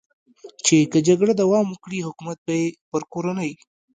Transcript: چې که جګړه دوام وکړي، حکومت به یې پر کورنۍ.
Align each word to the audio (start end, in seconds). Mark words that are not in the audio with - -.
چې 0.65 0.77
که 0.91 0.99
جګړه 1.07 1.33
دوام 1.41 1.65
وکړي، 1.69 1.99
حکومت 2.07 2.37
به 2.45 2.53
یې 2.59 2.67
پر 2.89 3.01
کورنۍ. 3.13 3.51